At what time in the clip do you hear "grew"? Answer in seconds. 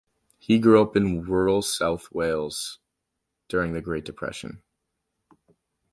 0.57-0.81